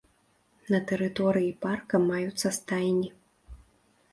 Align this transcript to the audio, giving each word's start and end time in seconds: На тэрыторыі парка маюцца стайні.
На 0.75 0.79
тэрыторыі 0.91 1.51
парка 1.65 1.95
маюцца 2.09 2.47
стайні. 2.59 3.09